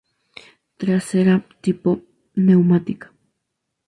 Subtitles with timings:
[0.79, 2.01] Trasera-Tipo:
[2.33, 3.13] neumática.